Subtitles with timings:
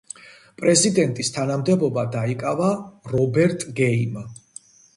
[0.61, 2.73] პრეზიდენტის თანამდებობა დაიკავა
[3.15, 4.21] რობერტ გეიმ.